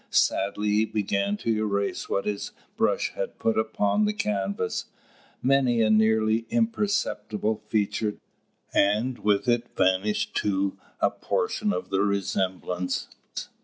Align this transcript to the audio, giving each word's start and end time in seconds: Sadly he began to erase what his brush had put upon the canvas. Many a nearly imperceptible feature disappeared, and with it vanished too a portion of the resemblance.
Sadly 0.09 0.69
he 0.69 0.85
began 0.85 1.37
to 1.37 1.55
erase 1.59 2.09
what 2.09 2.25
his 2.25 2.53
brush 2.75 3.13
had 3.13 3.37
put 3.37 3.55
upon 3.55 4.05
the 4.05 4.13
canvas. 4.13 4.85
Many 5.43 5.83
a 5.83 5.91
nearly 5.91 6.47
imperceptible 6.49 7.57
feature 7.67 8.13
disappeared, 8.73 8.97
and 8.97 9.19
with 9.19 9.47
it 9.47 9.77
vanished 9.77 10.33
too 10.35 10.79
a 11.01 11.11
portion 11.11 11.71
of 11.71 11.91
the 11.91 12.01
resemblance. 12.01 13.09